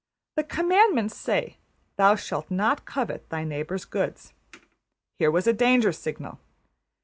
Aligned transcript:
The 0.35 0.43
commandments 0.43 1.15
say, 1.15 1.57
``Thou 1.99 2.17
shalt 2.17 2.49
not 2.49 2.85
covet 2.85 3.29
thy 3.29 3.43
neighbour's 3.43 3.85
goods.'' 3.85 4.33
Here 5.19 5.29
was 5.29 5.45
a 5.45 5.53
danger 5.53 5.91
signal. 5.91 6.39